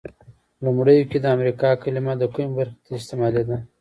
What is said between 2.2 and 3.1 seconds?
کومې برخې ته